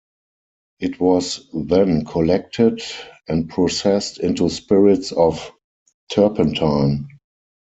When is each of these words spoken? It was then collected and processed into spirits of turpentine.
It 0.79 0.99
was 0.99 1.47
then 1.53 2.05
collected 2.05 2.81
and 3.27 3.47
processed 3.47 4.17
into 4.17 4.49
spirits 4.49 5.11
of 5.11 5.51
turpentine. 6.11 7.07